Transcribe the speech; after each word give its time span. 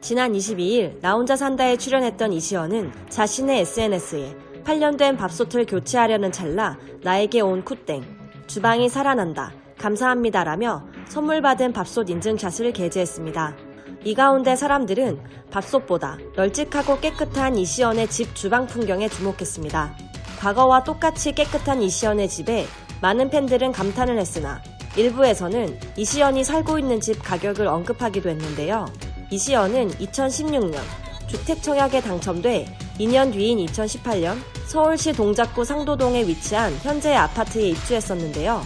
지난 0.00 0.32
22일 0.32 1.00
나 1.00 1.14
혼자 1.14 1.36
산다에 1.36 1.76
출연했던 1.76 2.32
이시연은 2.32 2.92
자신의 3.08 3.60
SNS에 3.60 4.36
8년 4.64 4.98
된 4.98 5.16
밥솥을 5.16 5.66
교체하려는 5.66 6.32
찰나 6.32 6.78
나에게 7.02 7.40
온 7.40 7.64
쿠땡 7.64 8.04
주방이 8.46 8.88
살아난다 8.88 9.52
감사합니다라며 9.78 10.86
선물 11.08 11.42
받은 11.42 11.72
밥솥 11.72 12.08
인증샷을 12.10 12.72
게재했습니다. 12.72 13.56
이 14.04 14.14
가운데 14.14 14.54
사람들은 14.54 15.20
밥솥보다 15.50 16.18
널찍하고 16.36 17.00
깨끗한 17.00 17.56
이시연의 17.56 18.08
집 18.08 18.34
주방 18.34 18.66
풍경에 18.66 19.08
주목했습니다. 19.08 19.96
과거와 20.38 20.84
똑같이 20.84 21.32
깨끗한 21.32 21.82
이시연의 21.82 22.28
집에 22.28 22.66
많은 23.02 23.30
팬들은 23.30 23.72
감탄을 23.72 24.18
했으나 24.18 24.62
일부에서는 24.96 25.78
이시연이 25.96 26.42
살고 26.42 26.78
있는 26.78 27.00
집 27.00 27.22
가격을 27.22 27.66
언급하기도 27.66 28.28
했는데요. 28.30 28.86
이시연은 29.30 29.90
2016년 29.90 30.80
주택청약에 31.26 32.00
당첨돼 32.00 32.66
2년 32.98 33.32
뒤인 33.32 33.64
2018년 33.66 34.38
서울시 34.66 35.12
동작구 35.12 35.64
상도동에 35.64 36.26
위치한 36.26 36.72
현재의 36.82 37.16
아파트에 37.16 37.68
입주했었는데요. 37.68 38.62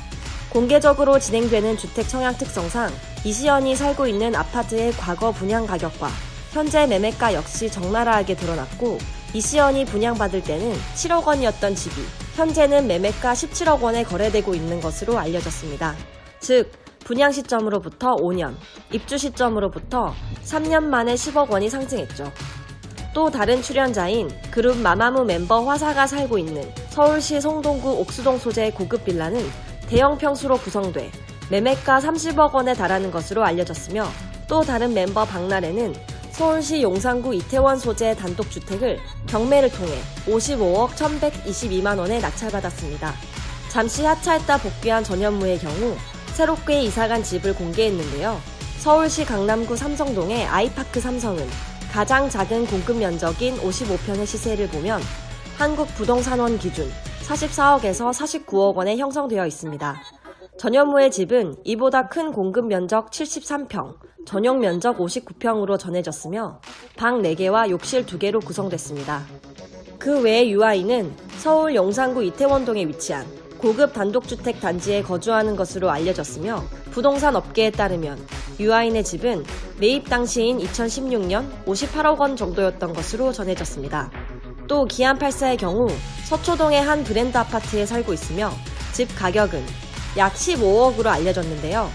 공개적으로 0.51 1.19
진행되는 1.19 1.77
주택 1.77 2.09
청약 2.09 2.39
특성상 2.39 2.91
이시연이 3.25 3.77
살고 3.77 4.07
있는 4.07 4.35
아파트의 4.35 4.93
과거 4.93 5.33
분양 5.33 5.67
가격과 5.67 6.09
현재 6.53 6.87
매매가 6.87 7.35
역시 7.35 7.71
적나라하게 7.71 8.37
드러났고 8.37 8.99
이시연이 9.33 9.85
분양받을 9.85 10.43
때는 10.43 10.75
7억 10.97 11.25
원이었던 11.25 11.75
집이 11.75 11.95
현재는 12.35 12.87
매매가 12.89 13.33
17억 13.33 13.81
원에 13.81 14.03
거래되고 14.03 14.55
있는 14.55 14.81
것으로 14.81 15.19
알려졌습니다. 15.19 15.95
즉, 16.41 16.73
분양 17.01 17.33
시점으로부터 17.33 18.17
5년, 18.17 18.55
입주 18.93 19.19
시점으로부터 19.19 20.15
3년 20.45 20.85
만에 20.85 21.15
10억 21.15 21.51
원이 21.51 21.69
상승했죠. 21.69 22.33
또 23.13 23.31
다른 23.31 23.61
출연자인 23.61 24.31
그룹 24.51 24.79
마마무 24.79 25.25
멤버 25.25 25.63
화사가 25.65 26.07
살고 26.07 26.39
있는 26.39 26.63
서울시 26.91 27.41
송동구 27.41 28.01
옥수동 28.01 28.39
소재의 28.39 28.73
고급 28.73 29.05
빌라는 29.05 29.45
대형 29.89 30.17
평수로 30.17 30.59
구성돼 30.59 31.11
매매가 31.51 31.99
30억 31.99 32.53
원에 32.53 32.75
달하는 32.75 33.11
것으로 33.11 33.45
알려졌으며 33.45 34.07
또 34.49 34.63
다른 34.63 34.95
멤버 34.95 35.25
박나래는 35.25 35.95
서울시 36.31 36.83
용산구 36.83 37.35
이태원 37.35 37.79
소재 37.79 38.15
단독 38.15 38.51
주택을 38.51 38.99
경매를 39.27 39.71
통해 39.73 39.93
55억 40.27 40.91
1122만 40.91 41.99
원에 41.99 42.21
낙찰받았습니다. 42.21 43.13
잠시 43.69 44.05
하차했다 44.05 44.59
복귀한 44.59 45.03
전현무의 45.03 45.59
경우 45.59 45.97
새롭게 46.41 46.81
이사간 46.85 47.23
집을 47.23 47.55
공개했는데요. 47.55 48.35
서울시 48.79 49.27
강남구 49.27 49.77
삼성동의 49.77 50.47
아이파크 50.47 50.99
삼성은 50.99 51.47
가장 51.93 52.31
작은 52.31 52.65
공급 52.65 52.97
면적인 52.97 53.59
55평의 53.59 54.25
시세를 54.25 54.69
보면 54.69 55.03
한국 55.59 55.87
부동산원 55.97 56.59
기준 56.59 56.91
44억에서 57.29 58.11
49억 58.11 58.75
원에 58.75 58.97
형성되어 58.97 59.47
있습니다. 59.47 60.01
전현무의 60.57 61.11
집은 61.11 61.57
이보다 61.65 62.09
큰 62.09 62.33
공급 62.33 62.69
면적 62.69 63.11
73평, 63.11 63.97
전용 64.25 64.61
면적 64.61 64.97
59평으로 64.97 65.79
전해졌으며 65.79 66.63
방 66.97 67.21
4개와 67.21 67.69
욕실 67.69 68.07
2개로 68.07 68.43
구성됐습니다. 68.43 69.27
그 69.99 70.23
외에 70.23 70.49
유아이는 70.49 71.13
서울 71.37 71.75
용산구 71.75 72.25
이태원동에 72.25 72.87
위치한 72.87 73.27
고급 73.61 73.93
단독주택 73.93 74.59
단지에 74.61 75.03
거주하는 75.03 75.55
것으로 75.55 75.91
알려졌으며 75.91 76.65
부동산 76.91 77.37
업계에 77.37 77.71
따르면 77.71 78.19
유아인의 78.59 79.05
집은 79.05 79.45
매입 79.79 80.09
당시인 80.09 80.59
2016년 80.59 81.65
58억 81.67 82.19
원 82.19 82.37
정도였던 82.37 82.95
것으로 82.95 83.33
전해졌습니다. 83.33 84.11
또 84.67 84.85
기안 84.87 85.19
84의 85.19 85.59
경우 85.59 85.87
서초동의 86.25 86.81
한 86.81 87.05
브랜드 87.05 87.37
아파트에 87.37 87.85
살고 87.85 88.15
있으며 88.15 88.51
집 88.93 89.15
가격은 89.17 89.63
약 90.17 90.33
15억으로 90.35 91.07
알려졌는데요. 91.07 91.89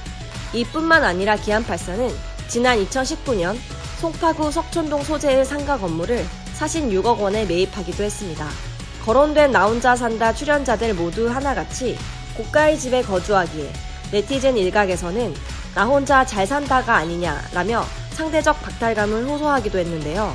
이뿐만 0.54 1.04
아니라 1.04 1.36
기안 1.36 1.64
84는 1.64 2.12
지난 2.48 2.78
2019년 2.86 3.56
송파구 4.00 4.52
석촌동 4.52 5.04
소재의 5.04 5.46
상가 5.46 5.78
건물을 5.78 6.24
46억 6.60 7.20
원에 7.20 7.46
매입하기도 7.46 8.04
했습니다. 8.04 8.75
거론된 9.06 9.52
나 9.52 9.66
혼자 9.68 9.96
산다 9.96 10.34
출연자들 10.34 10.96
모두 10.96 11.30
하나같이 11.30 11.96
고가의 12.36 12.80
집에 12.80 13.02
거주하기에 13.04 13.72
네티즌 14.12 14.58
일각에서는 14.58 15.34
나 15.76 15.86
혼자 15.86 16.26
잘 16.26 16.48
산다가 16.48 16.96
아니냐라며 16.96 17.84
상대적 18.12 18.62
박탈감을 18.62 19.26
호소하기도 19.28 19.78
했는데요. 19.78 20.34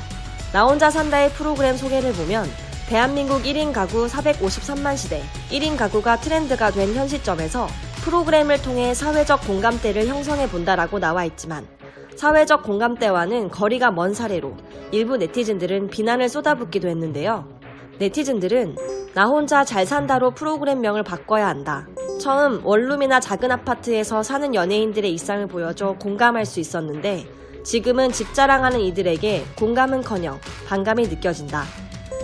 나 0.53 0.65
혼자 0.65 0.89
산다의 0.89 1.31
프로그램 1.31 1.75
소개를 1.75 2.13
보면 2.13 2.49
대한민국 2.87 3.43
1인 3.43 3.73
가구 3.73 4.07
453만 4.07 4.95
시대 4.97 5.21
1인 5.49 5.77
가구가 5.77 6.19
트렌드가 6.21 6.71
된 6.71 6.93
현 6.95 7.07
시점에서 7.07 7.67
프로그램을 8.03 8.61
통해 8.61 8.93
사회적 8.93 9.47
공감대를 9.47 10.07
형성해 10.07 10.47
본다라고 10.49 10.99
나와 10.99 11.23
있지만 11.25 11.67
사회적 12.15 12.63
공감대와는 12.63 13.49
거리가 13.49 13.91
먼 13.91 14.13
사례로 14.13 14.55
일부 14.91 15.17
네티즌들은 15.17 15.89
비난을 15.89 16.29
쏟아붓기도 16.29 16.87
했는데요. 16.87 17.60
네티즌들은 18.01 18.77
나 19.13 19.27
혼자 19.27 19.63
잘 19.63 19.85
산다로 19.85 20.31
프로그램명을 20.31 21.03
바꿔야 21.03 21.47
한다. 21.47 21.87
처음 22.19 22.65
원룸이나 22.65 23.19
작은 23.19 23.51
아파트에서 23.51 24.23
사는 24.23 24.55
연예인들의 24.55 25.11
일상을 25.11 25.45
보여줘 25.45 25.97
공감할 25.99 26.47
수 26.47 26.59
있었는데 26.59 27.27
지금은 27.63 28.11
집 28.11 28.33
자랑하는 28.33 28.79
이들에게 28.79 29.45
공감은커녕 29.55 30.39
반감이 30.67 31.09
느껴진다. 31.09 31.63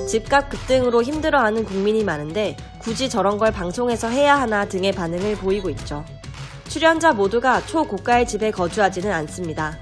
집값 0.08 0.50
급등으로 0.50 1.04
힘들어하는 1.04 1.64
국민이 1.64 2.04
많은데 2.04 2.58
굳이 2.80 3.08
저런 3.08 3.38
걸 3.38 3.52
방송에서 3.52 4.08
해야 4.08 4.36
하나 4.42 4.66
등의 4.66 4.94
반응을 4.94 5.36
보이고 5.36 5.70
있죠. 5.70 6.04
출연자 6.70 7.14
모두가 7.14 7.64
초고가의 7.68 8.26
집에 8.26 8.50
거주하지는 8.50 9.12
않습니다. 9.12 9.78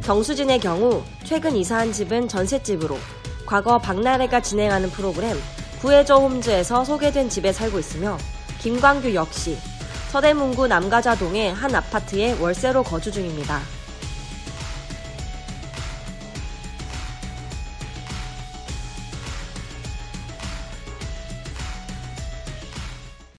정수진의 0.00 0.60
경우 0.60 1.02
최근 1.24 1.54
이사한 1.56 1.92
집은 1.92 2.26
전셋집으로 2.26 2.96
과거 3.46 3.78
박나래가 3.78 4.40
진행하는 4.40 4.90
프로그램 4.90 5.36
구해줘 5.80 6.16
홈즈에서 6.16 6.84
소개된 6.84 7.28
집에 7.28 7.52
살고 7.52 7.78
있으며 7.78 8.18
김광규 8.58 9.14
역시 9.14 9.56
서대문구 10.10 10.66
남가자동의 10.66 11.54
한 11.54 11.74
아파트에 11.74 12.38
월세로 12.40 12.82
거주 12.82 13.12
중입니다. 13.12 13.75